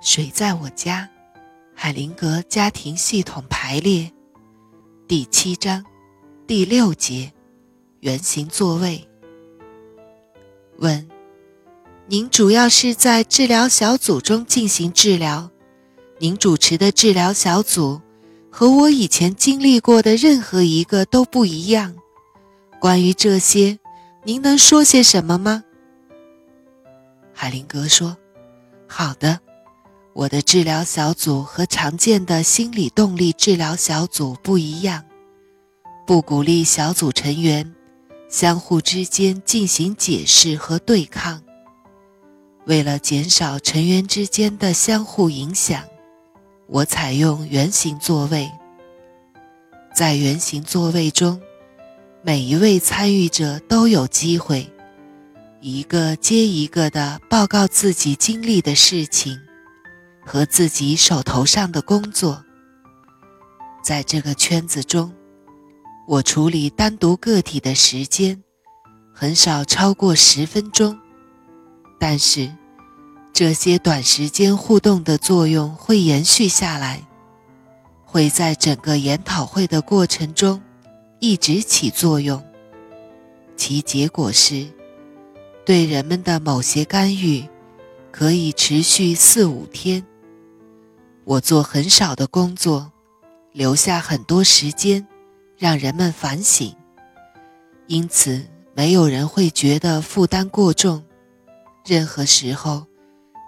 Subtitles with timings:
[0.00, 1.06] 谁在我家？
[1.74, 4.10] 海灵格家庭系统排列，
[5.06, 5.84] 第七章，
[6.46, 7.30] 第六节，
[8.00, 9.06] 圆形座位。
[10.78, 11.06] 问：
[12.06, 15.50] 您主要是在治疗小组中进行治疗？
[16.18, 18.00] 您主持的治疗小组
[18.50, 21.94] 和我以前经历过的任何一个都不一样。
[22.80, 23.78] 关于这些，
[24.24, 25.62] 您能说些什么吗？
[27.34, 28.16] 海灵格说
[28.88, 29.38] ：“好的。”
[30.20, 35.02] 我的治疗小组和常见的心理动力治疗小组不一样，
[36.06, 37.74] 不鼓励小组成员
[38.28, 41.42] 相互之间进行解释和对抗。
[42.66, 45.82] 为了减少成员之间的相互影响，
[46.66, 48.52] 我采用圆形座位。
[49.94, 51.40] 在圆形座位中，
[52.20, 54.70] 每一位参与者都有机会
[55.62, 59.40] 一个接一个地报告自己经历的事情。
[60.24, 62.44] 和自己手头上的工作，
[63.82, 65.12] 在这个圈子中，
[66.06, 68.42] 我处理单独个体的时间
[69.14, 70.98] 很少超过十分钟，
[71.98, 72.50] 但是
[73.32, 77.02] 这些短时间互动的作用会延续下来，
[78.04, 80.60] 会在整个研讨会的过程中
[81.18, 82.42] 一直起作用。
[83.56, 84.66] 其结果是，
[85.64, 87.46] 对人们的某些干预
[88.12, 90.04] 可以持续四五天。
[91.24, 92.90] 我做很少的工作，
[93.52, 95.06] 留下很多时间，
[95.56, 96.74] 让人们反省，
[97.86, 98.44] 因此
[98.74, 101.04] 没有人会觉得负担过重，
[101.84, 102.86] 任何时候，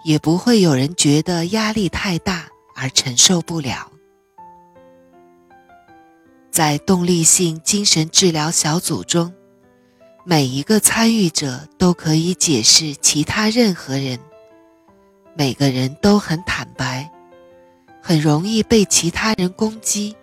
[0.05, 3.91] 也不会有人觉得压力太大而承受不了。
[6.51, 9.33] 在动力性精神治疗小组中，
[10.23, 14.19] 每一个参与者都可以解释其他任何人，
[15.35, 17.09] 每个人都很坦白。
[18.05, 20.13] 很容易被其他人攻击。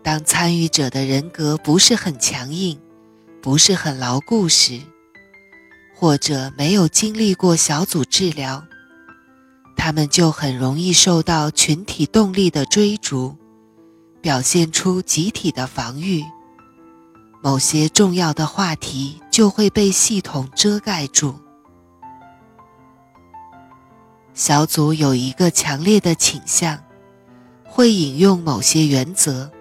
[0.00, 2.80] 当参与者的人格不是很强硬，
[3.42, 4.80] 不是很牢固时，
[5.92, 8.62] 或者没有经历过小组治疗，
[9.76, 13.36] 他们就很容易受到群体动力的追逐，
[14.20, 16.22] 表现出集体的防御。
[17.42, 21.34] 某些重要的话题就会被系统遮盖住。
[24.40, 26.82] 小组有一个强烈的倾向，
[27.62, 29.52] 会引用某些原则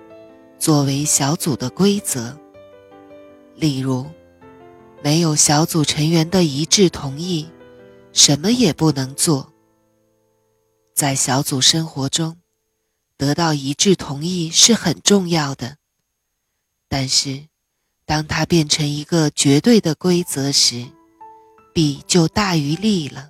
[0.58, 2.40] 作为小组的规则。
[3.58, 4.10] 例如，
[5.04, 7.50] 没有小组成员的一致同意，
[8.14, 9.52] 什么也不能做。
[10.96, 12.38] 在小组生活中，
[13.18, 15.76] 得到一致同意是很重要的。
[16.88, 17.48] 但是，
[18.06, 20.86] 当它变成一个绝对的规则时，
[21.74, 23.28] 弊就大于利了。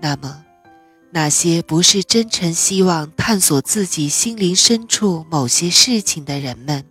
[0.00, 0.44] 那么，
[1.10, 6.84] 那些不是真诚希望探索自己心灵深处某些事情的人们，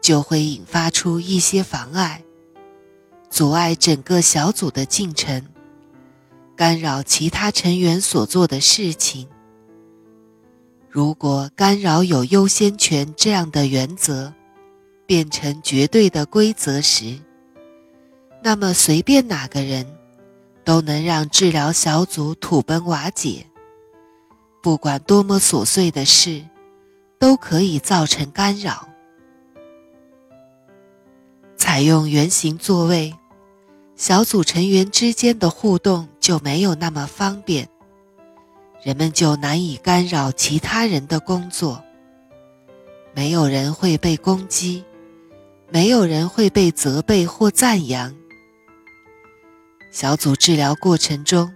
[0.00, 2.22] 就会引发出一些妨碍，
[3.28, 5.44] 阻碍整个小组的进程，
[6.54, 9.28] 干扰其他成员所做的事情。
[10.88, 14.32] 如果干扰有优先权这样的原则
[15.06, 17.18] 变成绝对的规则时，
[18.40, 19.84] 那么随便哪个人。
[20.64, 23.46] 都能让治疗小组土崩瓦解。
[24.62, 26.42] 不管多么琐碎的事，
[27.18, 28.88] 都可以造成干扰。
[31.56, 33.14] 采用圆形座位，
[33.94, 37.68] 小组成员之间的互动就没有那么方便，
[38.82, 41.82] 人们就难以干扰其他人的工作。
[43.14, 44.84] 没有人会被攻击，
[45.70, 48.14] 没有人会被责备或赞扬。
[49.94, 51.54] 小组治疗过程中，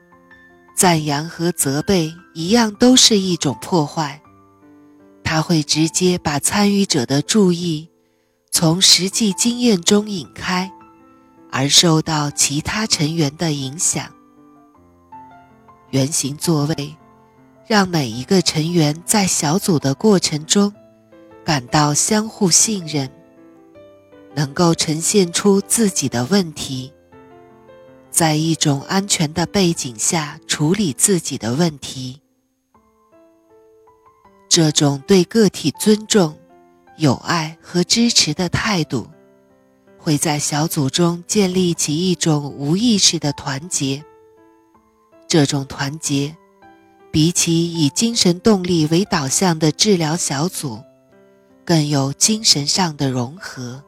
[0.77, 4.23] 赞扬和责备一样都是一种破坏。
[5.25, 7.91] 它会直接把参与者的注意
[8.53, 10.71] 从实际经验中引开，
[11.51, 14.09] 而受到其他成员的影响。
[15.91, 16.97] 圆形座位
[17.67, 20.73] 让每一个成员在小组的过程中
[21.45, 23.11] 感到相互信任，
[24.37, 26.93] 能够呈现出自己的问题。
[28.11, 32.21] 在一种安全的背景下处理自己的问题，
[34.49, 36.37] 这种对个体尊重、
[36.97, 39.09] 友爱和支持的态度，
[39.99, 44.05] 会在小组中建立起一种无意识的团结。
[45.29, 46.35] 这种团结，
[47.13, 50.83] 比起以精神动力为导向的治疗小组，
[51.65, 53.85] 更有精神上的融合。